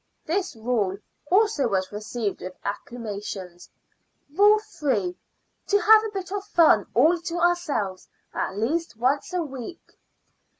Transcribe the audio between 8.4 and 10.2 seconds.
least once a week."